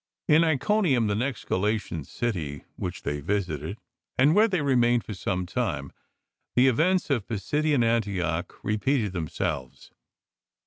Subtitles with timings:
[0.27, 3.77] In Iconium, the next Galatian city which they visited
[4.17, 5.91] and where they remained for some time,
[6.55, 9.91] the events of Pisidian Antioch repeated themselves.